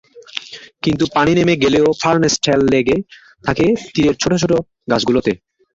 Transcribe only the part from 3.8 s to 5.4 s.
তীরের ছোট ছোট গাছগুলোতে।